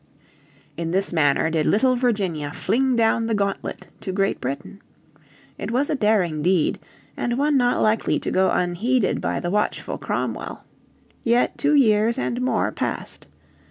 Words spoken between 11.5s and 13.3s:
two years and more passed.